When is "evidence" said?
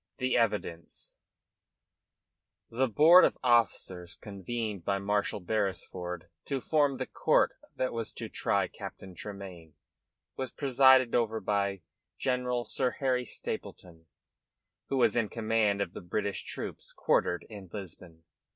0.35-1.13